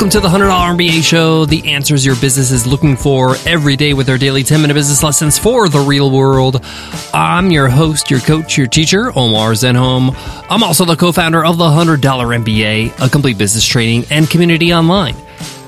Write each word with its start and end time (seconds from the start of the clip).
Welcome 0.00 0.12
to 0.12 0.20
the 0.20 0.28
$100 0.28 0.78
MBA 0.78 1.04
show, 1.04 1.44
the 1.44 1.72
answers 1.72 2.06
your 2.06 2.16
business 2.16 2.50
is 2.50 2.66
looking 2.66 2.96
for 2.96 3.36
every 3.46 3.76
day 3.76 3.92
with 3.92 4.08
our 4.08 4.16
daily 4.16 4.42
10 4.42 4.62
minute 4.62 4.72
business 4.72 5.02
lessons 5.02 5.38
for 5.38 5.68
the 5.68 5.80
real 5.80 6.10
world. 6.10 6.64
I'm 7.12 7.50
your 7.50 7.68
host, 7.68 8.10
your 8.10 8.20
coach, 8.20 8.56
your 8.56 8.66
teacher, 8.66 9.12
Omar 9.14 9.52
Zenhom. 9.52 10.14
I'm 10.48 10.62
also 10.62 10.86
the 10.86 10.96
co 10.96 11.12
founder 11.12 11.44
of 11.44 11.58
the 11.58 11.66
$100 11.66 12.00
MBA, 12.00 12.98
a 12.98 13.10
complete 13.10 13.36
business 13.36 13.66
training 13.66 14.06
and 14.08 14.30
community 14.30 14.72
online. 14.72 15.16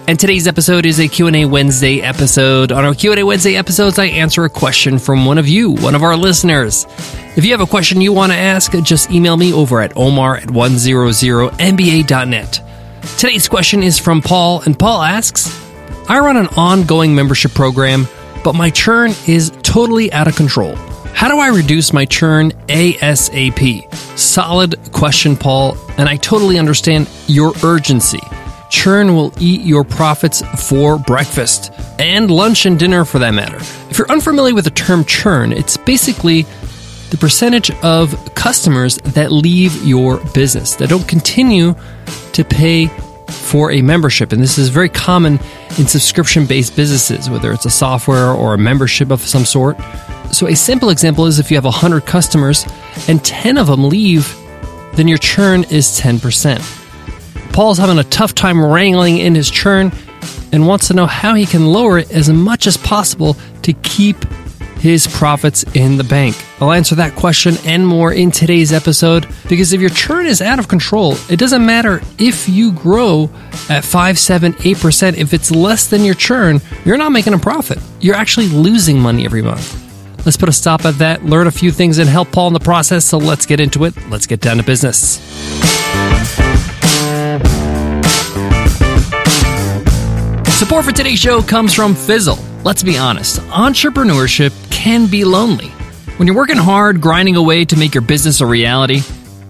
And 0.09 0.19
today's 0.19 0.49
episode 0.49 0.87
is 0.87 0.99
a 0.99 1.09
Q&A 1.09 1.45
Wednesday 1.45 2.01
episode. 2.01 2.73
On 2.73 2.87
our 2.87 2.95
Q&A 2.95 3.23
Wednesday 3.23 3.57
episodes, 3.57 3.99
I 3.99 4.07
answer 4.07 4.47
a 4.47 4.51
question 4.51 4.99
from 4.99 5.27
one 5.27 5.37
of 5.37 5.47
you, 5.47 5.73
one 5.73 5.95
of 5.95 6.03
our 6.03 6.17
listeners. 6.17 6.87
If 7.37 7.45
you 7.45 7.51
have 7.51 7.61
a 7.61 7.67
question 7.67 8.01
you 8.01 8.15
want 8.15 8.33
to 8.33 8.39
ask, 8.39 8.73
just 8.83 9.11
email 9.11 9.37
me 9.37 9.53
over 9.53 9.83
at 9.83 9.95
omar 9.95 10.39
at 10.39 10.49
100mba.net. 10.49 12.72
Today's 13.19 13.49
question 13.49 13.83
is 13.83 13.99
from 13.99 14.23
Paul, 14.23 14.63
and 14.63 14.79
Paul 14.79 15.03
asks 15.03 15.61
I 16.09 16.19
run 16.21 16.37
an 16.37 16.49
ongoing 16.57 17.15
membership 17.15 17.53
program, 17.53 18.07
but 18.45 18.55
my 18.55 18.71
churn 18.71 19.13
is 19.27 19.51
totally 19.63 20.13
out 20.13 20.29
of 20.29 20.37
control. 20.37 20.75
How 21.15 21.29
do 21.29 21.39
I 21.39 21.49
reduce 21.49 21.93
my 21.93 22.05
churn 22.05 22.51
ASAP? 22.69 23.95
Solid 24.19 24.77
question, 24.93 25.37
Paul, 25.37 25.77
and 25.97 26.09
I 26.09 26.17
totally 26.17 26.59
understand 26.59 27.09
your 27.27 27.53
urgency. 27.65 28.21
Churn 28.71 29.15
will 29.15 29.33
eat 29.39 29.61
your 29.61 29.85
profits 29.85 30.43
for 30.69 30.99
breakfast 30.99 31.73
and 31.99 32.31
lunch 32.31 32.67
and 32.67 32.79
dinner 32.79 33.05
for 33.05 33.19
that 33.19 33.33
matter. 33.33 33.59
If 33.91 33.99
you're 33.99 34.11
unfamiliar 34.11 34.55
with 34.55 34.65
the 34.65 34.71
term 34.71 35.05
churn, 35.05 35.53
it's 35.53 35.77
basically 35.77 36.47
the 37.13 37.19
percentage 37.19 37.71
of 37.83 38.35
customers 38.35 38.97
that 38.97 39.31
leave 39.31 39.85
your 39.85 40.17
business, 40.33 40.77
that 40.77 40.89
don't 40.89 41.07
continue 41.07 41.75
to 42.33 42.43
pay 42.43 42.87
for 43.29 43.71
a 43.71 43.83
membership. 43.83 44.33
And 44.33 44.43
this 44.43 44.57
is 44.57 44.71
very 44.71 44.89
common 44.89 45.39
in 45.79 45.87
subscription 45.87 46.47
based 46.47 46.75
businesses, 46.75 47.29
whether 47.29 47.53
it's 47.53 47.67
a 47.67 47.71
software 47.71 48.31
or 48.31 48.55
a 48.55 48.59
membership 48.59 49.11
of 49.11 49.21
some 49.21 49.45
sort. 49.45 49.77
So, 50.33 50.47
a 50.47 50.57
simple 50.57 50.89
example 50.89 51.27
is 51.27 51.39
if 51.39 51.51
you 51.51 51.59
have 51.59 51.67
100 51.67 52.07
customers 52.07 52.65
and 53.09 53.23
10 53.23 53.59
of 53.59 53.67
them 53.67 53.91
leave, 53.91 54.35
then 54.95 55.07
your 55.07 55.19
churn 55.19 55.65
is 55.65 56.01
10%. 56.01 57.53
Paul's 57.53 57.77
having 57.77 57.99
a 57.99 58.05
tough 58.05 58.35
time 58.35 58.65
wrangling 58.65 59.19
in 59.19 59.35
his 59.35 59.51
churn 59.51 59.93
and 60.51 60.67
wants 60.67 60.89
to 60.89 60.95
know 60.95 61.05
how 61.05 61.35
he 61.35 61.45
can 61.45 61.67
lower 61.67 61.99
it 61.99 62.11
as 62.11 62.31
much 62.31 62.67
as 62.67 62.79
possible 62.79 63.37
to 63.61 63.75
keep 63.75 64.17
his 64.83 65.07
profits 65.07 65.63
in 65.75 65.97
the 65.97 66.05
bank? 66.05 66.37
I'll 66.61 66.73
answer 66.73 66.97
that 66.97 67.15
question 67.15 67.55
and 67.65 67.87
more 67.87 68.13
in 68.13 68.33
today's 68.33 68.73
episode 68.73 69.29
because 69.49 69.73
if 69.73 69.81
your 69.81 69.91
churn 69.91 70.27
is 70.27 70.43
out 70.43 70.59
of 70.59 70.67
control, 70.67 71.17
it 71.31 71.39
doesn't 71.39 71.65
matter 71.65 72.03
if 72.19 72.49
you 72.49 72.73
grow 72.73 73.31
at 73.71 73.85
5, 73.85 74.19
7, 74.19 74.55
8%. 74.55 75.17
If 75.17 75.33
it's 75.33 75.53
less 75.53 75.87
than 75.87 76.05
your 76.05 76.17
churn, 76.17 76.61
you're 76.85 76.99
not 76.99 77.13
making 77.13 77.33
a 77.33 77.39
profit. 77.39 77.79
You're 78.01 78.17
actually 78.17 78.49
losing 78.49 78.99
money 78.99 79.25
every 79.25 79.41
month. 79.41 79.79
Let's 80.27 80.37
put 80.37 80.49
a 80.49 80.53
stop 80.53 80.85
at 80.85 80.99
that, 80.99 81.25
learn 81.25 81.47
a 81.47 81.53
few 81.53 81.71
things, 81.71 81.99
and 81.99 82.09
help 82.09 82.33
Paul 82.33 82.49
in 82.49 82.53
the 82.53 82.61
process. 82.61 83.05
So 83.05 83.19
let's 83.19 83.47
get 83.47 83.61
into 83.61 83.85
it. 83.85 83.95
Let's 84.09 84.27
get 84.27 84.41
down 84.41 84.57
to 84.57 84.65
business. 84.65 85.21
Support 90.59 90.85
for 90.85 90.93
today's 90.93 91.19
show 91.19 91.41
comes 91.41 91.73
from 91.73 91.95
Fizzle. 91.95 92.52
Let's 92.65 92.85
be 92.85 92.97
honest, 92.97 93.41
entrepreneurship 93.51 94.53
can 94.71 95.09
be 95.09 95.25
lonely. 95.25 95.67
When 96.17 96.29
you're 96.29 96.37
working 96.37 96.57
hard, 96.57 97.01
grinding 97.01 97.35
away 97.35 97.65
to 97.65 97.77
make 97.77 97.93
your 97.93 98.03
business 98.03 98.41
a 98.41 98.47
reality, 98.47 99.01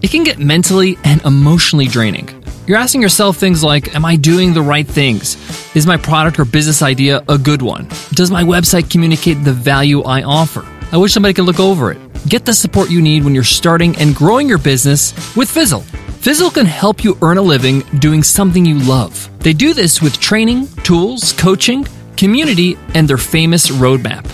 it 0.01 0.11
can 0.11 0.25
get 0.25 0.39
mentally 0.39 0.97
and 1.05 1.21
emotionally 1.23 1.89
draining. 1.89 2.43
You're 2.67 2.79
asking 2.79 3.03
yourself 3.03 3.37
things 3.37 3.63
like 3.63 3.95
Am 3.95 4.07
I 4.07 4.17
doing 4.17 4.55
the 4.55 4.63
right 4.63 4.87
things? 4.87 5.37
Is 5.77 5.87
my 5.87 5.99
product 5.99 6.39
or 6.39 6.47
business 6.47 6.81
idea 6.81 7.23
a 7.29 7.37
good 7.37 7.61
one? 7.61 7.87
Does 8.13 8.31
my 8.31 8.45
website 8.45 8.91
communicate 8.91 9.45
the 9.45 9.53
value 9.53 10.03
I 10.05 10.23
offer? 10.23 10.67
I 10.91 10.97
wish 10.97 11.13
somebody 11.13 11.35
could 11.35 11.45
look 11.45 11.61
over 11.61 11.93
it. 11.93 11.99
Get 12.31 12.47
the 12.47 12.55
support 12.55 12.91
you 12.91 13.03
need 13.03 13.25
when 13.25 13.35
you're 13.35 13.45
starting 13.45 13.95
and 13.97 14.15
growing 14.15 14.49
your 14.49 14.57
business 14.57 15.13
with 15.37 15.51
Fizzle. 15.51 15.83
Fizzle 16.23 16.51
can 16.51 16.65
help 16.65 17.05
you 17.05 17.19
earn 17.21 17.37
a 17.37 17.43
living 17.43 17.81
doing 17.99 18.23
something 18.23 18.65
you 18.65 18.79
love. 18.79 19.29
They 19.41 19.53
do 19.53 19.75
this 19.75 20.01
with 20.01 20.19
training, 20.19 20.69
tools, 20.83 21.35
coaching, 21.35 21.87
community, 22.23 22.79
and 22.95 23.09
their 23.09 23.19
famous 23.19 23.69
roadmap. 23.69 24.25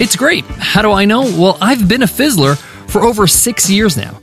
It's 0.00 0.16
great. 0.16 0.44
How 0.44 0.82
do 0.82 0.90
I 0.90 1.04
know? 1.04 1.22
Well, 1.22 1.56
I've 1.60 1.86
been 1.86 2.02
a 2.02 2.06
Fizzler 2.06 2.56
for 2.90 3.04
over 3.04 3.28
six 3.28 3.70
years 3.70 3.96
now. 3.96 4.18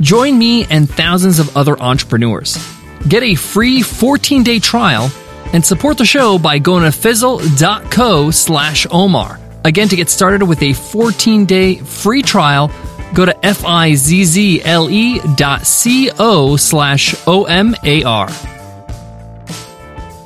Join 0.00 0.36
me 0.36 0.64
and 0.64 0.90
thousands 0.90 1.38
of 1.38 1.56
other 1.56 1.78
entrepreneurs. 1.80 2.58
Get 3.06 3.22
a 3.22 3.36
free 3.36 3.82
14 3.82 4.42
day 4.42 4.58
trial 4.58 5.12
and 5.52 5.64
support 5.64 5.96
the 5.96 6.04
show 6.04 6.40
by 6.40 6.58
going 6.58 6.82
to 6.82 6.90
fizzle.co 6.90 8.32
slash 8.32 8.84
Omar. 8.90 9.38
Again, 9.64 9.86
to 9.88 9.94
get 9.94 10.10
started 10.10 10.42
with 10.42 10.60
a 10.60 10.72
14 10.72 11.44
day 11.44 11.76
free 11.76 12.22
trial, 12.22 12.72
go 13.14 13.24
to 13.24 13.46
F-I-Z-Z-L-E 13.46 15.20
dot 15.36 15.64
C-O 15.64 16.56
slash 16.56 17.14
O-M-A-R. 17.28 18.55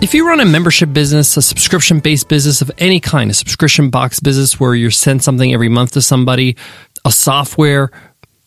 If 0.03 0.15
you 0.15 0.27
run 0.27 0.41
a 0.41 0.47
membership 0.47 0.95
business, 0.95 1.37
a 1.37 1.43
subscription 1.43 2.01
based 2.01 2.27
business 2.27 2.63
of 2.63 2.71
any 2.79 3.01
kind, 3.01 3.31
a 3.31 3.35
subscription 3.35 3.91
box 3.91 4.19
business 4.19 4.59
where 4.59 4.75
you 4.75 4.89
send 4.89 5.23
something 5.23 5.53
every 5.53 5.69
month 5.69 5.93
to 5.93 6.01
somebody, 6.01 6.57
a 7.05 7.13
software, 7.13 7.91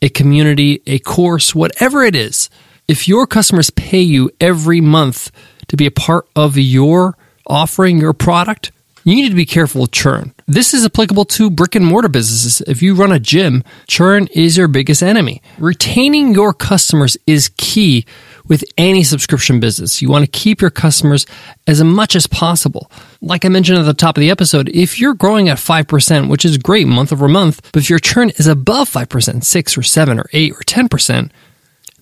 a 0.02 0.10
community, 0.10 0.82
a 0.88 0.98
course, 0.98 1.54
whatever 1.54 2.02
it 2.02 2.16
is, 2.16 2.50
if 2.88 3.08
your 3.08 3.28
customers 3.28 3.70
pay 3.70 4.02
you 4.02 4.32
every 4.42 4.82
month 4.82 5.32
to 5.68 5.78
be 5.78 5.86
a 5.86 5.92
part 5.92 6.28
of 6.36 6.58
your 6.58 7.16
offering, 7.46 8.00
your 8.00 8.14
product, 8.14 8.72
you 9.04 9.16
need 9.16 9.30
to 9.30 9.36
be 9.36 9.46
careful 9.46 9.82
with 9.82 9.92
churn. 9.92 10.34
This 10.48 10.74
is 10.74 10.84
applicable 10.86 11.26
to 11.26 11.52
brick 11.52 11.76
and 11.76 11.86
mortar 11.86 12.10
businesses. 12.10 12.62
If 12.62 12.82
you 12.82 12.96
run 12.96 13.12
a 13.12 13.20
gym, 13.20 13.64
churn 13.88 14.28
is 14.34 14.58
your 14.58 14.68
biggest 14.68 15.04
enemy. 15.04 15.42
Retaining 15.60 16.34
your 16.34 16.54
customers 16.54 17.16
is 17.28 17.52
key 17.58 18.06
with 18.48 18.64
any 18.78 19.04
subscription 19.04 19.60
business. 19.60 20.02
You 20.02 20.10
want 20.10 20.26
to 20.26 20.32
keep 20.32 20.62
your 20.62 20.70
customers 20.70 21.26
as 21.68 21.84
much 21.84 22.16
as 22.16 22.28
possible. 22.28 22.92
Like 23.22 23.46
I 23.46 23.50
mentioned 23.50 23.78
at 23.78 23.86
the 23.86 23.94
top 23.94 24.18
of 24.18 24.22
the 24.22 24.30
episode, 24.30 24.70
if 24.70 25.00
you're 25.00 25.14
growing 25.14 25.50
at 25.50 25.58
5%, 25.58 26.30
which 26.30 26.46
is 26.46 26.58
great 26.58 26.88
month 26.88 27.14
over 27.14 27.28
month, 27.28 27.62
but 27.72 27.84
if 27.84 27.90
your 27.90 28.00
churn 28.00 28.32
is 28.32 28.48
above 28.48 28.90
5%, 28.90 29.44
6 29.44 29.78
or 29.78 29.84
7 29.84 30.20
or 30.20 30.26
8 30.34 30.52
or 30.52 30.64
10%, 30.64 31.32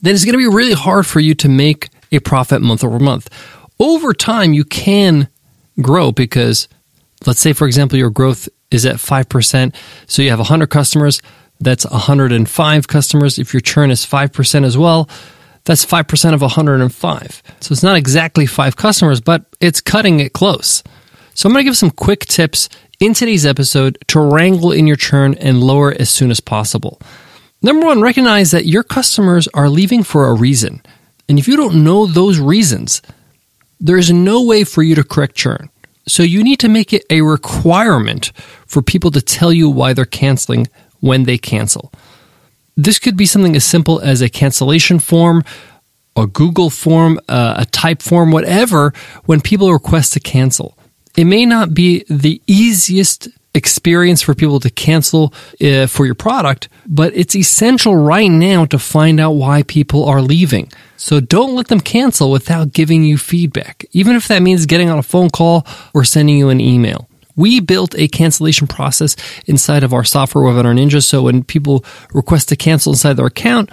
then 0.02 0.16
it's 0.16 0.26
going 0.26 0.34
to 0.34 0.38
be 0.38 0.48
really 0.48 0.74
hard 0.74 1.06
for 1.06 1.20
you 1.20 1.36
to 1.36 1.50
make 1.50 1.90
a 2.12 2.20
profit 2.20 2.62
month 2.62 2.84
over 2.84 3.00
month. 3.00 3.30
Over 3.80 4.14
time, 4.14 4.54
you 4.54 4.64
can 4.64 5.28
grow 5.82 6.12
because 6.12 6.68
let's 7.26 7.40
say, 7.40 7.54
for 7.54 7.68
example, 7.68 7.98
your 7.98 8.10
growth 8.10 8.50
is 8.72 8.86
at 8.86 8.96
5%. 8.96 9.76
So 10.08 10.22
you 10.22 10.30
have 10.30 10.40
100 10.40 10.68
customers. 10.68 11.22
That's 11.60 11.86
105 11.86 12.88
customers. 12.88 13.38
If 13.38 13.54
your 13.54 13.62
churn 13.62 13.92
is 13.92 14.06
5% 14.06 14.66
as 14.66 14.78
well, 14.78 15.10
that's 15.64 15.86
5% 15.86 16.34
of 16.34 16.42
105. 16.42 17.44
So 17.60 17.72
it's 17.72 17.84
not 17.84 17.98
exactly 17.98 18.46
five 18.46 18.76
customers, 18.76 19.22
but 19.22 19.46
it's 19.60 19.82
cutting 19.82 20.20
it 20.20 20.34
close. 20.34 20.84
So 21.34 21.48
I'm 21.48 21.54
going 21.54 21.64
to 21.64 21.70
give 21.70 21.78
some 21.78 21.92
quick 21.92 22.22
tips 22.26 22.70
in 23.00 23.14
today's 23.14 23.46
episode 23.46 23.98
to 24.08 24.20
wrangle 24.20 24.72
in 24.72 24.88
your 24.88 24.96
churn 24.96 25.34
and 25.36 25.62
lower 25.62 25.94
as 25.98 26.10
soon 26.10 26.32
as 26.32 26.40
possible. 26.40 27.00
Number 27.62 27.86
one, 27.86 28.02
recognize 28.02 28.52
that 28.52 28.66
your 28.66 28.84
customers 28.84 29.48
are 29.54 29.70
leaving 29.70 30.04
for 30.04 30.28
a 30.28 30.34
reason. 30.34 30.82
And 31.30 31.40
if 31.40 31.48
you 31.48 31.56
don't 31.56 31.84
know 31.84 32.06
those 32.06 32.40
reasons, 32.40 33.02
there 33.80 33.98
is 33.98 34.12
no 34.12 34.44
way 34.44 34.64
for 34.64 34.84
you 34.84 34.96
to 34.96 35.04
correct 35.04 35.36
churn. 35.36 35.70
So 36.08 36.24
you 36.24 36.44
need 36.44 36.60
to 36.60 36.70
make 36.70 36.94
it 36.94 37.06
a 37.10 37.22
requirement 37.22 38.32
for 38.66 38.82
people 38.82 39.12
to 39.12 39.22
tell 39.22 39.54
you 39.54 39.70
why 39.70 39.94
they're 39.94 40.06
canceling 40.06 40.68
when 41.00 41.24
they 41.24 41.38
cancel. 41.38 41.92
This 42.84 42.98
could 42.98 43.16
be 43.16 43.28
something 43.28 43.56
as 43.56 43.64
simple 43.64 44.00
as 44.00 44.22
a 44.22 44.30
cancellation 44.30 44.98
form, 44.98 45.44
a 46.16 46.26
Google 46.26 46.72
form, 46.72 47.20
uh, 47.30 47.56
a 47.60 47.66
Typeform, 47.66 48.34
whatever, 48.34 48.94
when 49.26 49.40
people 49.40 49.72
request 49.72 50.14
to 50.14 50.20
cancel. 50.20 50.76
It 51.16 51.26
may 51.26 51.46
not 51.46 51.74
be 51.76 52.04
the 52.10 52.42
easiest 52.48 53.28
experience 53.54 54.22
for 54.24 54.34
people 54.34 54.60
to 54.62 54.70
cancel 54.70 55.32
uh, 55.62 55.86
for 55.86 56.06
your 56.06 56.16
product, 56.16 56.70
but 56.88 57.16
it's 57.16 57.36
essential 57.36 57.96
right 57.96 58.32
now 58.32 58.66
to 58.66 58.80
find 58.80 59.20
out 59.20 59.32
why 59.32 59.62
people 59.64 60.06
are 60.06 60.22
leaving. 60.22 60.72
So 60.98 61.20
don't 61.20 61.54
let 61.54 61.68
them 61.68 61.82
cancel 61.82 62.32
without 62.32 62.74
giving 62.74 63.04
you 63.04 63.18
feedback, 63.18 63.86
even 63.92 64.16
if 64.16 64.28
that 64.30 64.42
means 64.42 64.66
getting 64.66 64.90
on 64.90 64.98
a 64.98 65.04
phone 65.04 65.30
call 65.30 65.68
or 65.94 66.04
sending 66.04 66.38
you 66.38 66.50
an 66.50 66.60
email. 66.60 67.08
We 67.42 67.60
built 67.60 67.96
a 67.98 68.08
cancellation 68.08 68.68
process 68.68 69.16
inside 69.48 69.84
of 69.84 69.94
our 69.94 70.04
software 70.04 70.44
Webinar 70.44 70.76
Ninja. 70.78 71.04
So 71.04 71.24
when 71.24 71.44
people 71.44 71.84
request 72.14 72.50
to 72.50 72.56
cancel 72.56 72.94
inside 72.94 73.14
their 73.14 73.26
account, 73.26 73.72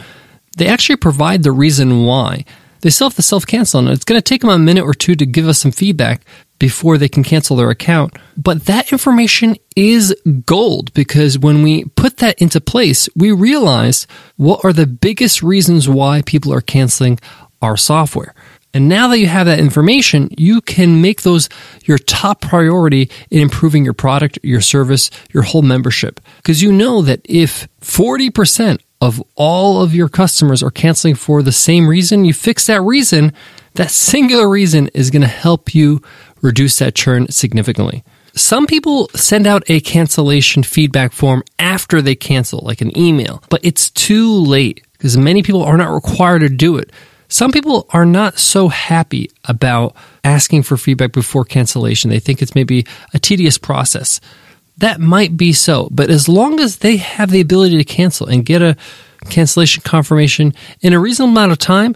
they 0.56 0.68
actually 0.68 0.96
provide 0.96 1.42
the 1.42 1.52
reason 1.52 2.06
why. 2.06 2.46
They 2.80 2.88
still 2.88 3.10
have 3.10 3.16
to 3.16 3.22
self 3.22 3.46
cancel, 3.46 3.80
and 3.80 3.90
it's 3.90 4.06
going 4.06 4.18
to 4.18 4.24
take 4.24 4.40
them 4.40 4.48
a 4.48 4.58
minute 4.58 4.84
or 4.84 4.94
two 4.94 5.14
to 5.16 5.26
give 5.26 5.46
us 5.46 5.58
some 5.58 5.70
feedback 5.70 6.22
before 6.58 6.96
they 6.96 7.10
can 7.10 7.22
cancel 7.22 7.56
their 7.56 7.68
account. 7.68 8.14
But 8.38 8.64
that 8.64 8.90
information 8.90 9.56
is 9.76 10.16
gold 10.46 10.94
because 10.94 11.38
when 11.38 11.62
we 11.62 11.84
put 11.84 12.16
that 12.18 12.40
into 12.40 12.62
place, 12.62 13.06
we 13.14 13.32
realize 13.32 14.06
what 14.36 14.64
are 14.64 14.72
the 14.72 14.86
biggest 14.86 15.42
reasons 15.42 15.90
why 15.90 16.22
people 16.22 16.54
are 16.54 16.62
canceling 16.62 17.18
our 17.60 17.76
software. 17.76 18.34
And 18.74 18.88
now 18.88 19.08
that 19.08 19.18
you 19.18 19.26
have 19.26 19.46
that 19.46 19.58
information, 19.58 20.28
you 20.36 20.60
can 20.60 21.00
make 21.00 21.22
those 21.22 21.48
your 21.84 21.98
top 21.98 22.40
priority 22.40 23.10
in 23.30 23.40
improving 23.40 23.84
your 23.84 23.94
product, 23.94 24.38
your 24.42 24.60
service, 24.60 25.10
your 25.32 25.42
whole 25.42 25.62
membership. 25.62 26.20
Because 26.36 26.62
you 26.62 26.70
know 26.70 27.02
that 27.02 27.20
if 27.24 27.66
40% 27.80 28.80
of 29.00 29.22
all 29.36 29.80
of 29.80 29.94
your 29.94 30.08
customers 30.08 30.62
are 30.62 30.70
canceling 30.70 31.14
for 31.14 31.42
the 31.42 31.52
same 31.52 31.88
reason, 31.88 32.24
you 32.24 32.34
fix 32.34 32.66
that 32.66 32.82
reason, 32.82 33.32
that 33.74 33.90
singular 33.90 34.48
reason 34.48 34.88
is 34.88 35.10
going 35.10 35.22
to 35.22 35.28
help 35.28 35.74
you 35.74 36.02
reduce 36.42 36.78
that 36.78 36.94
churn 36.94 37.28
significantly. 37.28 38.04
Some 38.34 38.66
people 38.66 39.08
send 39.14 39.46
out 39.46 39.64
a 39.68 39.80
cancellation 39.80 40.62
feedback 40.62 41.12
form 41.12 41.42
after 41.58 42.00
they 42.02 42.14
cancel, 42.14 42.60
like 42.60 42.80
an 42.80 42.96
email, 42.96 43.42
but 43.48 43.60
it's 43.64 43.90
too 43.90 44.32
late 44.32 44.84
because 44.92 45.16
many 45.16 45.42
people 45.42 45.62
are 45.62 45.76
not 45.76 45.92
required 45.92 46.40
to 46.40 46.48
do 46.48 46.76
it. 46.76 46.92
Some 47.28 47.52
people 47.52 47.86
are 47.90 48.06
not 48.06 48.38
so 48.38 48.68
happy 48.68 49.30
about 49.44 49.94
asking 50.24 50.62
for 50.62 50.76
feedback 50.76 51.12
before 51.12 51.44
cancellation. 51.44 52.10
They 52.10 52.20
think 52.20 52.40
it's 52.40 52.54
maybe 52.54 52.86
a 53.12 53.18
tedious 53.18 53.58
process. 53.58 54.20
That 54.78 55.00
might 55.00 55.36
be 55.36 55.52
so, 55.52 55.88
but 55.90 56.08
as 56.08 56.28
long 56.28 56.58
as 56.60 56.78
they 56.78 56.96
have 56.96 57.30
the 57.30 57.40
ability 57.40 57.76
to 57.76 57.84
cancel 57.84 58.28
and 58.28 58.46
get 58.46 58.62
a 58.62 58.76
cancellation 59.28 59.82
confirmation 59.82 60.54
in 60.80 60.92
a 60.92 61.00
reasonable 61.00 61.32
amount 61.32 61.52
of 61.52 61.58
time, 61.58 61.94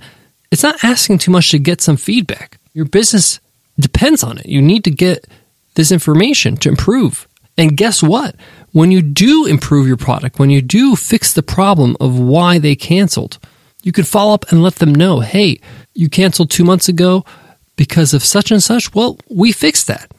it's 0.50 0.62
not 0.62 0.84
asking 0.84 1.18
too 1.18 1.30
much 1.30 1.50
to 1.52 1.58
get 1.58 1.80
some 1.80 1.96
feedback. 1.96 2.58
Your 2.74 2.84
business 2.84 3.40
depends 3.78 4.22
on 4.22 4.38
it. 4.38 4.46
You 4.46 4.60
need 4.60 4.84
to 4.84 4.90
get 4.90 5.26
this 5.74 5.92
information 5.92 6.56
to 6.58 6.68
improve. 6.68 7.26
And 7.56 7.76
guess 7.76 8.02
what? 8.02 8.36
When 8.72 8.90
you 8.90 9.00
do 9.00 9.46
improve 9.46 9.86
your 9.86 9.96
product, 9.96 10.38
when 10.38 10.50
you 10.50 10.60
do 10.60 10.96
fix 10.96 11.32
the 11.32 11.42
problem 11.42 11.96
of 12.00 12.18
why 12.18 12.58
they 12.58 12.74
canceled, 12.74 13.38
you 13.82 13.92
can 13.92 14.04
follow 14.04 14.34
up 14.34 14.50
and 14.50 14.62
let 14.62 14.76
them 14.76 14.94
know 14.94 15.20
hey, 15.20 15.60
you 15.94 16.08
canceled 16.08 16.50
two 16.50 16.64
months 16.64 16.88
ago 16.88 17.24
because 17.76 18.14
of 18.14 18.24
such 18.24 18.50
and 18.50 18.62
such. 18.62 18.94
Well, 18.94 19.18
we 19.30 19.52
fixed 19.52 19.86
that. 19.86 20.10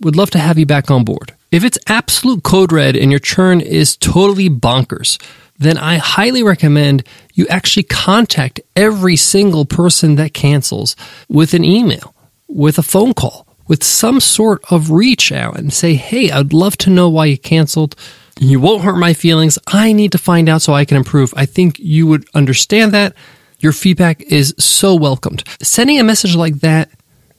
Would 0.00 0.16
love 0.16 0.30
to 0.30 0.38
have 0.38 0.58
you 0.58 0.66
back 0.66 0.90
on 0.90 1.04
board. 1.04 1.34
If 1.50 1.64
it's 1.64 1.78
absolute 1.86 2.42
code 2.42 2.72
red 2.72 2.96
and 2.96 3.10
your 3.10 3.20
churn 3.20 3.60
is 3.60 3.96
totally 3.96 4.48
bonkers, 4.48 5.20
then 5.58 5.76
I 5.76 5.96
highly 5.96 6.42
recommend 6.42 7.04
you 7.34 7.46
actually 7.48 7.82
contact 7.82 8.60
every 8.74 9.16
single 9.16 9.66
person 9.66 10.14
that 10.16 10.32
cancels 10.32 10.96
with 11.28 11.52
an 11.52 11.64
email, 11.64 12.14
with 12.48 12.78
a 12.78 12.82
phone 12.82 13.12
call, 13.12 13.46
with 13.68 13.84
some 13.84 14.20
sort 14.20 14.64
of 14.72 14.90
reach 14.90 15.30
out 15.30 15.58
and 15.58 15.72
say, 15.72 15.94
Hey, 15.94 16.30
I'd 16.30 16.52
love 16.52 16.76
to 16.78 16.90
know 16.90 17.08
why 17.08 17.26
you 17.26 17.38
canceled. 17.38 17.94
You 18.42 18.58
won't 18.58 18.82
hurt 18.82 18.96
my 18.96 19.12
feelings. 19.12 19.58
I 19.66 19.92
need 19.92 20.12
to 20.12 20.18
find 20.18 20.48
out 20.48 20.62
so 20.62 20.72
I 20.72 20.86
can 20.86 20.96
improve. 20.96 21.34
I 21.36 21.44
think 21.44 21.78
you 21.78 22.06
would 22.06 22.26
understand 22.32 22.92
that. 22.92 23.14
Your 23.58 23.72
feedback 23.72 24.22
is 24.22 24.54
so 24.58 24.94
welcomed. 24.94 25.44
Sending 25.60 26.00
a 26.00 26.04
message 26.04 26.34
like 26.34 26.60
that 26.60 26.90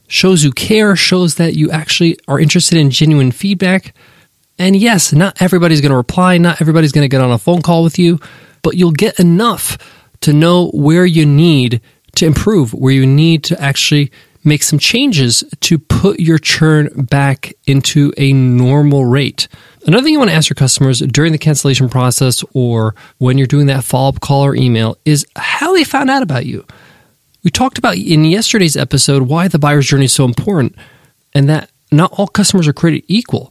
shows 0.06 0.44
you 0.44 0.52
care, 0.52 0.94
shows 0.94 1.34
that 1.34 1.54
you 1.54 1.72
actually 1.72 2.16
are 2.28 2.38
interested 2.38 2.78
in 2.78 2.90
genuine 2.90 3.32
feedback. 3.32 3.96
And 4.60 4.76
yes, 4.76 5.12
not 5.12 5.42
everybody's 5.42 5.80
going 5.80 5.90
to 5.90 5.96
reply, 5.96 6.38
not 6.38 6.60
everybody's 6.60 6.92
going 6.92 7.02
to 7.04 7.08
get 7.08 7.20
on 7.20 7.32
a 7.32 7.38
phone 7.38 7.62
call 7.62 7.82
with 7.82 7.98
you, 7.98 8.20
but 8.62 8.76
you'll 8.76 8.92
get 8.92 9.18
enough 9.18 9.76
to 10.20 10.32
know 10.32 10.70
where 10.70 11.04
you 11.04 11.26
need 11.26 11.80
to 12.14 12.26
improve, 12.26 12.72
where 12.74 12.92
you 12.92 13.06
need 13.06 13.42
to 13.44 13.60
actually 13.60 14.12
make 14.44 14.62
some 14.62 14.78
changes 14.78 15.42
to 15.60 15.80
put 15.80 16.20
your 16.20 16.38
churn 16.38 16.90
back 16.94 17.54
into 17.66 18.12
a 18.18 18.32
normal 18.32 19.04
rate. 19.04 19.48
Another 19.86 20.04
thing 20.04 20.12
you 20.12 20.18
want 20.18 20.30
to 20.30 20.36
ask 20.36 20.48
your 20.48 20.54
customers 20.54 21.00
during 21.00 21.32
the 21.32 21.38
cancellation 21.38 21.88
process 21.88 22.44
or 22.54 22.94
when 23.18 23.36
you're 23.36 23.48
doing 23.48 23.66
that 23.66 23.84
follow 23.84 24.10
up 24.10 24.20
call 24.20 24.44
or 24.44 24.54
email 24.54 24.96
is 25.04 25.26
how 25.34 25.74
they 25.74 25.82
found 25.82 26.08
out 26.08 26.22
about 26.22 26.46
you. 26.46 26.64
We 27.42 27.50
talked 27.50 27.78
about 27.78 27.96
in 27.96 28.24
yesterday's 28.24 28.76
episode 28.76 29.22
why 29.22 29.48
the 29.48 29.58
buyer's 29.58 29.88
journey 29.88 30.04
is 30.04 30.12
so 30.12 30.24
important 30.24 30.76
and 31.34 31.48
that 31.48 31.68
not 31.90 32.12
all 32.12 32.28
customers 32.28 32.68
are 32.68 32.72
created 32.72 33.04
equal. 33.08 33.50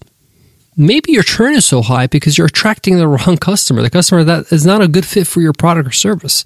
Maybe 0.77 1.11
your 1.11 1.23
churn 1.23 1.53
is 1.53 1.65
so 1.65 1.81
high 1.81 2.07
because 2.07 2.37
you're 2.37 2.47
attracting 2.47 2.97
the 2.97 3.07
wrong 3.07 3.37
customer, 3.37 3.81
the 3.81 3.89
customer 3.89 4.23
that 4.23 4.53
is 4.53 4.65
not 4.65 4.81
a 4.81 4.87
good 4.87 5.05
fit 5.05 5.27
for 5.27 5.41
your 5.41 5.53
product 5.53 5.87
or 5.89 5.91
service. 5.91 6.45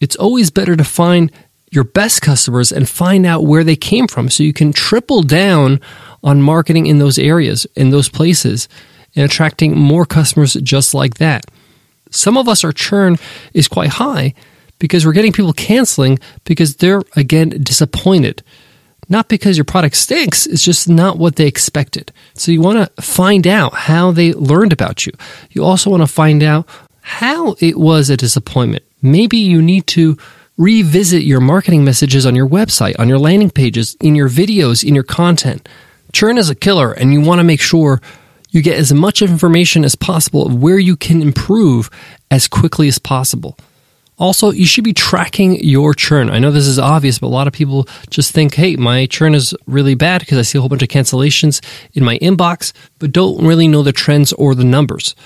It's 0.00 0.16
always 0.16 0.50
better 0.50 0.76
to 0.76 0.84
find 0.84 1.32
your 1.70 1.84
best 1.84 2.20
customers 2.20 2.70
and 2.70 2.86
find 2.86 3.24
out 3.24 3.46
where 3.46 3.64
they 3.64 3.74
came 3.74 4.06
from 4.06 4.28
so 4.28 4.42
you 4.42 4.52
can 4.52 4.72
triple 4.72 5.22
down 5.22 5.80
on 6.22 6.42
marketing 6.42 6.86
in 6.86 6.98
those 6.98 7.18
areas, 7.18 7.66
in 7.74 7.88
those 7.90 8.10
places, 8.10 8.68
and 9.16 9.24
attracting 9.24 9.76
more 9.76 10.06
customers 10.06 10.54
just 10.54 10.94
like 10.94 11.14
that. 11.14 11.44
Some 12.10 12.36
of 12.36 12.48
us, 12.48 12.64
our 12.64 12.72
churn 12.72 13.16
is 13.52 13.68
quite 13.68 13.90
high 13.90 14.34
because 14.78 15.04
we're 15.04 15.12
getting 15.12 15.32
people 15.32 15.52
canceling 15.52 16.18
because 16.44 16.76
they're, 16.76 17.02
again, 17.16 17.50
disappointed. 17.62 18.42
Not 19.08 19.28
because 19.28 19.56
your 19.56 19.64
product 19.64 19.96
stinks, 19.96 20.46
it's 20.46 20.62
just 20.62 20.88
not 20.88 21.18
what 21.18 21.36
they 21.36 21.46
expected. 21.46 22.12
So 22.34 22.52
you 22.52 22.60
want 22.60 22.96
to 22.96 23.02
find 23.02 23.46
out 23.46 23.74
how 23.74 24.12
they 24.12 24.32
learned 24.32 24.72
about 24.72 25.06
you. 25.06 25.12
You 25.50 25.64
also 25.64 25.90
want 25.90 26.02
to 26.02 26.06
find 26.06 26.42
out 26.42 26.66
how 27.00 27.54
it 27.60 27.78
was 27.78 28.08
a 28.08 28.16
disappointment. 28.16 28.84
Maybe 29.02 29.36
you 29.36 29.60
need 29.60 29.86
to 29.88 30.16
revisit 30.56 31.22
your 31.22 31.40
marketing 31.40 31.84
messages 31.84 32.24
on 32.24 32.34
your 32.34 32.48
website, 32.48 32.98
on 32.98 33.08
your 33.08 33.18
landing 33.18 33.50
pages, 33.50 33.96
in 34.00 34.14
your 34.14 34.28
videos, 34.28 34.86
in 34.86 34.94
your 34.94 35.04
content. 35.04 35.68
Churn 36.12 36.38
is 36.38 36.48
a 36.48 36.54
killer, 36.54 36.92
and 36.92 37.12
you 37.12 37.20
want 37.20 37.40
to 37.40 37.44
make 37.44 37.60
sure 37.60 38.00
you 38.54 38.62
get 38.62 38.78
as 38.78 38.92
much 38.92 39.20
information 39.20 39.84
as 39.84 39.96
possible 39.96 40.46
of 40.46 40.62
where 40.62 40.78
you 40.78 40.96
can 40.96 41.20
improve 41.20 41.90
as 42.30 42.46
quickly 42.46 42.86
as 42.86 42.98
possible. 42.98 43.58
Also, 44.16 44.52
you 44.52 44.64
should 44.64 44.84
be 44.84 44.92
tracking 44.92 45.58
your 45.58 45.92
churn. 45.92 46.30
I 46.30 46.38
know 46.38 46.52
this 46.52 46.68
is 46.68 46.78
obvious, 46.78 47.18
but 47.18 47.26
a 47.26 47.34
lot 47.34 47.48
of 47.48 47.52
people 47.52 47.88
just 48.10 48.30
think, 48.30 48.54
hey, 48.54 48.76
my 48.76 49.06
churn 49.06 49.34
is 49.34 49.54
really 49.66 49.96
bad 49.96 50.20
because 50.20 50.38
I 50.38 50.42
see 50.42 50.56
a 50.56 50.60
whole 50.60 50.68
bunch 50.68 50.84
of 50.84 50.88
cancellations 50.88 51.60
in 51.94 52.04
my 52.04 52.16
inbox, 52.20 52.72
but 53.00 53.10
don't 53.10 53.44
really 53.44 53.66
know 53.66 53.82
the 53.82 53.90
trends 53.90 54.32
or 54.34 54.54
the 54.54 54.62
numbers. 54.62 55.16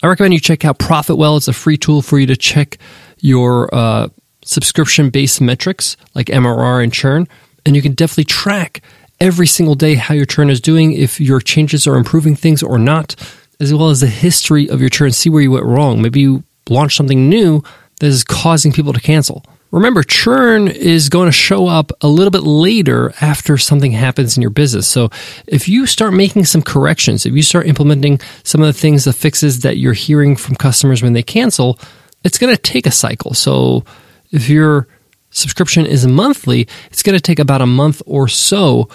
I 0.00 0.06
recommend 0.06 0.34
you 0.34 0.40
check 0.40 0.64
out 0.64 0.78
ProfitWell. 0.78 1.36
It's 1.36 1.48
a 1.48 1.52
free 1.52 1.76
tool 1.76 2.00
for 2.00 2.16
you 2.20 2.28
to 2.28 2.36
check 2.36 2.78
your 3.18 3.74
uh, 3.74 4.08
subscription 4.44 5.10
based 5.10 5.40
metrics 5.40 5.96
like 6.14 6.28
MRR 6.28 6.84
and 6.84 6.92
churn. 6.92 7.26
And 7.66 7.74
you 7.74 7.82
can 7.82 7.94
definitely 7.94 8.24
track 8.24 8.82
every 9.20 9.46
single 9.46 9.74
day 9.74 9.94
how 9.94 10.14
your 10.14 10.26
churn 10.26 10.50
is 10.50 10.60
doing, 10.60 10.92
if 10.92 11.20
your 11.20 11.40
changes 11.40 11.86
are 11.86 11.96
improving 11.96 12.36
things 12.36 12.62
or 12.62 12.78
not, 12.78 13.14
as 13.60 13.74
well 13.74 13.90
as 13.90 14.00
the 14.00 14.06
history 14.06 14.68
of 14.68 14.80
your 14.80 14.90
churn, 14.90 15.10
see 15.12 15.30
where 15.30 15.42
you 15.42 15.50
went 15.50 15.66
wrong. 15.66 16.00
Maybe 16.00 16.20
you 16.20 16.44
launched 16.68 16.96
something 16.96 17.28
new 17.28 17.62
that 18.00 18.06
is 18.06 18.24
causing 18.24 18.72
people 18.72 18.92
to 18.92 19.00
cancel. 19.00 19.44
Remember, 19.70 20.02
churn 20.02 20.68
is 20.68 21.10
going 21.10 21.26
to 21.26 21.32
show 21.32 21.66
up 21.66 21.92
a 22.00 22.08
little 22.08 22.30
bit 22.30 22.42
later 22.42 23.12
after 23.20 23.58
something 23.58 23.92
happens 23.92 24.36
in 24.36 24.40
your 24.40 24.50
business. 24.50 24.88
So 24.88 25.10
if 25.46 25.68
you 25.68 25.84
start 25.84 26.14
making 26.14 26.46
some 26.46 26.62
corrections, 26.62 27.26
if 27.26 27.34
you 27.34 27.42
start 27.42 27.66
implementing 27.66 28.20
some 28.44 28.62
of 28.62 28.66
the 28.66 28.72
things, 28.72 29.04
the 29.04 29.12
fixes 29.12 29.60
that 29.60 29.76
you're 29.76 29.92
hearing 29.92 30.36
from 30.36 30.56
customers 30.56 31.02
when 31.02 31.12
they 31.12 31.22
cancel, 31.22 31.78
it's 32.24 32.38
going 32.38 32.54
to 32.54 32.60
take 32.60 32.86
a 32.86 32.90
cycle. 32.90 33.34
So 33.34 33.84
if 34.30 34.48
your 34.48 34.88
subscription 35.30 35.84
is 35.84 36.06
monthly, 36.06 36.66
it's 36.90 37.02
going 37.02 37.16
to 37.16 37.22
take 37.22 37.38
about 37.38 37.60
a 37.60 37.66
month 37.66 38.00
or 38.06 38.26
so 38.26 38.88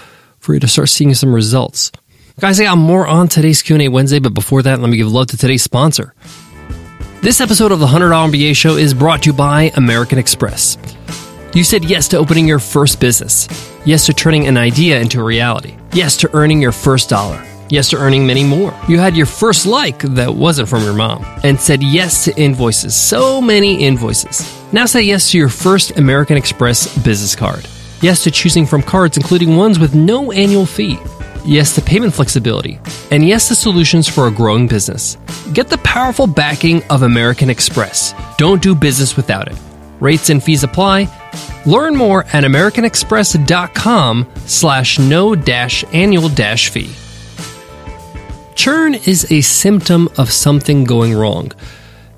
for 0.44 0.54
you 0.54 0.60
to 0.60 0.68
start 0.68 0.90
seeing 0.90 1.14
some 1.14 1.34
results. 1.34 1.92
Guys, 2.40 2.60
I 2.60 2.66
got 2.66 2.78
more 2.78 3.08
on 3.08 3.28
today's 3.30 3.62
Q&A 3.62 3.88
Wednesday, 3.88 4.20
but 4.20 4.34
before 4.34 4.62
that, 4.64 4.80
let 4.80 4.90
me 4.90 4.98
give 4.98 5.12
love 5.12 5.28
to 5.28 5.38
today's 5.38 5.64
sponsor. 5.64 6.14
This 7.22 7.40
episode 7.40 7.72
of 7.72 7.80
the 7.80 7.86
$100 7.86 8.32
MBA 8.32 8.56
Show 8.56 8.76
is 8.76 8.94
brought 8.94 9.24
to 9.24 9.30
you 9.30 9.34
by 9.34 9.72
American 9.78 10.18
Express. 10.18 10.78
You 11.54 11.64
said 11.64 11.86
yes 11.86 12.10
to 12.10 12.18
opening 12.18 12.48
your 12.48 12.60
first 12.60 13.00
business. 13.00 13.48
Yes 13.86 14.06
to 14.08 14.14
turning 14.14 14.48
an 14.48 14.58
idea 14.58 15.00
into 15.00 15.22
a 15.22 15.24
reality. 15.24 15.78
Yes 15.94 16.18
to 16.18 16.36
earning 16.36 16.62
your 16.62 16.72
first 16.74 17.10
dollar. 17.10 17.42
Yes 17.70 17.92
to 17.92 17.98
earning 17.98 18.28
many 18.28 18.44
more. 18.44 18.78
You 18.90 19.00
had 19.00 19.16
your 19.16 19.26
first 19.26 19.66
like 19.66 20.00
that 20.00 20.36
wasn't 20.36 20.68
from 20.68 20.84
your 20.84 20.94
mom 20.94 21.24
and 21.44 21.60
said 21.60 21.82
yes 21.82 22.26
to 22.26 22.38
invoices. 22.38 22.96
So 22.96 23.40
many 23.40 23.86
invoices. 23.86 24.62
Now 24.74 24.86
say 24.86 25.04
yes 25.04 25.32
to 25.32 25.38
your 25.38 25.50
first 25.50 25.98
American 25.98 26.36
Express 26.36 26.98
business 26.98 27.36
card. 27.36 27.66
Yes 28.04 28.22
to 28.26 28.32
choosing 28.32 28.66
from 28.66 28.84
cards, 28.84 29.16
including 29.16 29.56
ones 29.56 29.80
with 29.80 29.96
no 29.96 30.34
annual 30.34 30.66
fee. 30.66 31.00
Yes 31.46 31.74
to 31.76 31.82
payment 31.82 32.14
flexibility. 32.14 32.78
And 33.12 33.26
yes 33.26 33.48
to 33.48 33.56
solutions 33.56 34.10
for 34.10 34.28
a 34.28 34.32
growing 34.32 34.68
business. 34.68 35.18
Get 35.54 35.70
the 35.70 35.78
powerful 35.78 36.28
backing 36.28 36.84
of 36.90 37.04
American 37.04 37.50
Express. 37.50 38.14
Don't 38.38 38.62
do 38.62 38.76
business 38.76 39.16
without 39.16 39.48
it. 39.48 39.58
Rates 40.02 40.30
and 40.30 40.44
fees 40.44 40.64
apply. 40.64 41.08
Learn 41.66 41.96
more 41.96 42.26
at 42.34 42.44
americanexpress.com 42.44 44.30
slash 44.48 45.00
no 45.00 45.34
dash 45.34 45.86
annual 45.94 46.28
dash 46.28 46.72
fee. 46.72 46.92
Churn 48.54 48.96
is 48.96 49.32
a 49.32 49.40
symptom 49.40 50.10
of 50.18 50.30
something 50.30 50.84
going 50.84 51.14
wrong. 51.14 51.54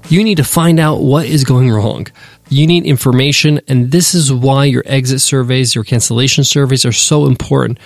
You 0.10 0.24
need 0.24 0.38
to 0.38 0.44
find 0.44 0.80
out 0.80 1.02
what 1.02 1.28
is 1.28 1.44
going 1.44 1.70
wrong. 1.70 2.08
You 2.50 2.68
need 2.68 2.86
information, 2.86 3.60
and 3.68 3.92
this 3.92 4.14
is 4.14 4.32
why 4.32 4.66
your 4.66 4.84
exit 4.86 5.20
surveys, 5.22 5.74
your 5.74 5.84
cancellation 5.84 6.44
surveys 6.44 6.86
are 6.86 6.92
so 6.92 7.26
important. 7.26 7.80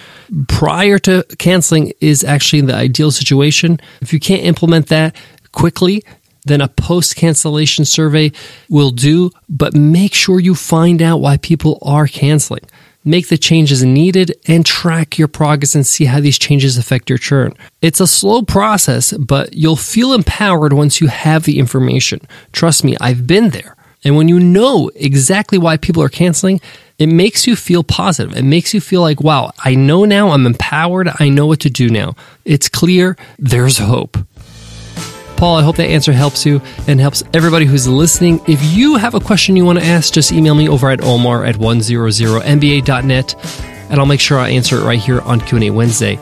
Prior 0.47 0.99
to 0.99 1.25
canceling 1.37 1.93
is 2.01 2.25
actually 2.25 2.61
the 2.61 2.75
ideal 2.75 3.11
situation. 3.11 3.79
If 4.01 4.11
you 4.11 4.19
can't 4.19 4.43
implement 4.43 4.87
that 4.87 5.15
quickly, 5.53 6.03
then 6.45 6.61
a 6.61 6.67
post 6.67 7.15
cancellation 7.15 7.85
survey 7.85 8.31
will 8.69 8.91
do, 8.91 9.31
but 9.47 9.73
make 9.73 10.13
sure 10.13 10.39
you 10.39 10.55
find 10.55 11.01
out 11.01 11.21
why 11.21 11.37
people 11.37 11.79
are 11.81 12.07
canceling. 12.07 12.65
make 13.03 13.29
the 13.29 13.37
changes 13.37 13.83
needed, 13.83 14.35
and 14.47 14.65
track 14.65 15.17
your 15.17 15.27
progress 15.27 15.75
and 15.75 15.85
see 15.85 16.05
how 16.05 16.19
these 16.19 16.37
changes 16.37 16.77
affect 16.77 17.09
your 17.09 17.17
churn. 17.17 17.53
It's 17.81 17.99
a 17.99 18.07
slow 18.07 18.41
process, 18.41 19.13
but 19.13 19.53
you'll 19.53 19.75
feel 19.75 20.13
empowered 20.13 20.73
once 20.73 20.99
you 20.99 21.07
have 21.07 21.43
the 21.43 21.59
information. 21.59 22.21
Trust 22.51 22.83
me, 22.83 22.97
I've 22.99 23.25
been 23.25 23.49
there. 23.49 23.75
And 24.03 24.15
when 24.15 24.27
you 24.27 24.39
know 24.39 24.89
exactly 24.95 25.57
why 25.57 25.77
people 25.77 26.01
are 26.01 26.09
canceling, 26.09 26.61
it 26.97 27.07
makes 27.07 27.47
you 27.47 27.55
feel 27.55 27.83
positive. 27.83 28.35
It 28.35 28.43
makes 28.43 28.73
you 28.73 28.81
feel 28.81 29.01
like, 29.01 29.21
wow, 29.21 29.51
I 29.59 29.75
know 29.75 30.05
now, 30.05 30.29
I'm 30.29 30.45
empowered, 30.45 31.09
I 31.19 31.29
know 31.29 31.45
what 31.45 31.61
to 31.61 31.69
do 31.69 31.89
now. 31.89 32.15
It's 32.45 32.69
clear, 32.69 33.17
there's 33.37 33.77
hope. 33.77 34.17
Paul, 35.37 35.57
I 35.57 35.63
hope 35.63 35.77
that 35.77 35.87
answer 35.87 36.11
helps 36.11 36.45
you 36.45 36.61
and 36.87 36.99
helps 36.99 37.23
everybody 37.33 37.65
who's 37.65 37.87
listening. 37.87 38.41
If 38.47 38.61
you 38.75 38.97
have 38.97 39.15
a 39.15 39.21
question 39.21 39.55
you 39.55 39.63
want 39.63 39.79
to 39.79 39.85
ask, 39.85 40.13
just 40.13 40.33
email 40.33 40.53
me 40.55 40.67
over 40.67 40.89
at 40.89 41.01
omar 41.01 41.45
at 41.45 41.55
100mba.net 41.55 43.35
and 43.89 43.99
I'll 43.99 44.05
make 44.05 44.19
sure 44.19 44.37
I 44.37 44.49
answer 44.49 44.77
it 44.77 44.83
right 44.83 44.99
here 44.99 45.21
on 45.21 45.39
Q&A 45.39 45.69
Wednesday. 45.69 46.19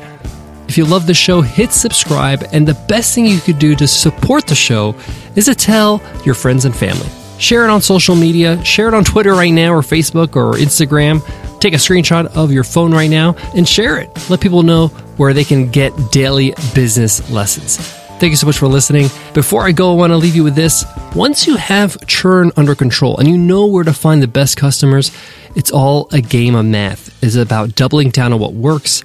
If 0.68 0.78
you 0.78 0.86
love 0.86 1.08
the 1.08 1.16
show, 1.16 1.42
hit 1.42 1.72
subscribe 1.72 2.44
and 2.52 2.68
the 2.68 2.76
best 2.88 3.16
thing 3.16 3.26
you 3.26 3.40
could 3.40 3.58
do 3.58 3.76
to 3.76 3.88
support 3.88 4.46
the 4.46 4.56
show 4.56 4.94
is 5.36 5.46
to 5.46 5.56
tell 5.56 6.02
your 6.24 6.36
friends 6.36 6.66
and 6.66 6.76
family. 6.76 7.10
Share 7.40 7.64
it 7.64 7.70
on 7.70 7.82
social 7.82 8.16
media, 8.16 8.64
share 8.64 8.88
it 8.88 8.94
on 8.94 9.04
Twitter 9.04 9.34
right 9.34 9.52
now 9.52 9.74
or 9.74 9.82
Facebook 9.82 10.36
or 10.36 10.54
Instagram. 10.54 11.22
Take 11.60 11.74
a 11.74 11.78
screenshot 11.78 12.26
of 12.36 12.52
your 12.52 12.64
phone 12.64 12.92
right 12.92 13.10
now 13.10 13.36
and 13.56 13.68
share 13.68 13.98
it. 13.98 14.10
Let 14.30 14.42
people 14.42 14.64
know 14.64 14.88
where 15.18 15.34
they 15.34 15.44
can 15.44 15.70
get 15.70 15.94
daily 16.12 16.54
business 16.74 17.30
lessons. 17.30 17.78
Thank 18.20 18.32
you 18.32 18.36
so 18.38 18.48
much 18.48 18.58
for 18.58 18.68
listening. 18.68 19.10
Before 19.36 19.64
I 19.64 19.72
go, 19.72 19.92
I 19.92 19.96
want 19.96 20.12
to 20.12 20.18
leave 20.18 20.36
you 20.36 20.44
with 20.44 20.56
this. 20.56 20.86
Once 21.16 21.46
you 21.46 21.56
have 21.56 22.06
churn 22.08 22.52
under 22.58 22.74
control 22.74 23.18
and 23.18 23.28
you 23.28 23.38
know 23.38 23.68
where 23.68 23.84
to 23.84 23.94
find 23.94 24.24
the 24.24 24.28
best 24.28 24.58
customers, 24.58 25.12
it's 25.56 25.70
all 25.70 26.10
a 26.12 26.22
game 26.22 26.56
of 26.56 26.66
math. 26.66 27.24
It's 27.24 27.36
about 27.36 27.76
doubling 27.76 28.10
down 28.10 28.34
on 28.34 28.40
what 28.40 28.54
works 28.54 29.04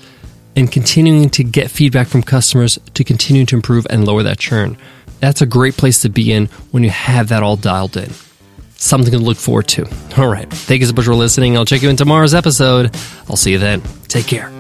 and 0.57 0.73
continuing 0.73 1.29
to 1.31 1.45
get 1.45 1.71
feedback 1.71 2.07
from 2.09 2.23
customers 2.23 2.79
to 2.95 3.05
continue 3.05 3.45
to 3.47 3.55
improve 3.57 3.87
and 3.91 4.07
lower 4.07 4.23
that 4.23 4.39
churn. 4.39 4.79
That's 5.23 5.41
a 5.41 5.47
great 5.47 5.76
place 5.76 6.02
to 6.02 6.09
be 6.09 6.33
in 6.33 6.47
when 6.73 6.83
you 6.83 6.91
have 6.91 7.29
that 7.29 7.45
all 7.45 7.55
dialed 7.55 7.97
in. 7.97 8.11
Something 8.75 9.12
to 9.12 9.19
look 9.19 9.37
forward 9.37 9.69
to. 9.69 9.88
All 10.17 10.26
right. 10.26 10.50
Thank 10.50 10.81
you 10.81 10.87
so 10.88 10.95
much 10.95 11.05
for 11.05 11.14
listening. 11.14 11.57
I'll 11.57 11.64
check 11.64 11.81
you 11.81 11.91
in 11.91 11.97
tomorrow's 11.97 12.35
episode. 12.35 12.93
I'll 13.31 13.37
see 13.37 13.52
you 13.52 13.59
then. 13.59 13.83
Take 14.09 14.26
care. 14.26 14.50